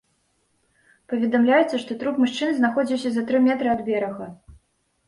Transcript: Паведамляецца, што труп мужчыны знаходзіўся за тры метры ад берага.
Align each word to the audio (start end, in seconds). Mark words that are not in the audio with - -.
Паведамляецца, 1.13 1.75
што 1.83 1.99
труп 2.01 2.15
мужчыны 2.25 2.51
знаходзіўся 2.61 3.09
за 3.19 3.29
тры 3.31 3.47
метры 3.51 3.67
ад 3.77 3.87
берага. 3.93 4.25